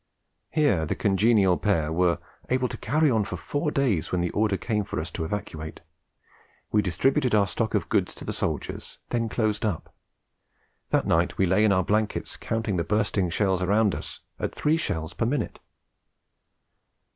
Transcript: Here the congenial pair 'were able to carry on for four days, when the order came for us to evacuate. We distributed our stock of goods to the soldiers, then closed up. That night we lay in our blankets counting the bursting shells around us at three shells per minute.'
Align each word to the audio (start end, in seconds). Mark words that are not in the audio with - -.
Here 0.49 0.87
the 0.87 0.95
congenial 0.95 1.59
pair 1.59 1.93
'were 1.93 2.17
able 2.49 2.67
to 2.69 2.77
carry 2.77 3.11
on 3.11 3.23
for 3.23 3.37
four 3.37 3.69
days, 3.69 4.11
when 4.11 4.19
the 4.19 4.31
order 4.31 4.57
came 4.57 4.83
for 4.83 4.99
us 4.99 5.11
to 5.11 5.23
evacuate. 5.23 5.81
We 6.71 6.81
distributed 6.81 7.35
our 7.35 7.45
stock 7.45 7.75
of 7.75 7.87
goods 7.87 8.15
to 8.15 8.25
the 8.25 8.33
soldiers, 8.33 8.97
then 9.09 9.29
closed 9.29 9.63
up. 9.63 9.93
That 10.89 11.05
night 11.05 11.37
we 11.37 11.45
lay 11.45 11.63
in 11.63 11.71
our 11.71 11.83
blankets 11.83 12.35
counting 12.35 12.77
the 12.77 12.83
bursting 12.83 13.29
shells 13.29 13.61
around 13.61 13.93
us 13.93 14.21
at 14.39 14.55
three 14.55 14.75
shells 14.77 15.13
per 15.13 15.27
minute.' 15.27 15.59